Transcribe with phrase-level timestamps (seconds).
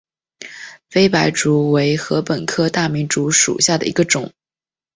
[0.89, 4.33] 菲白竹为禾本科大明竹属下的一个种。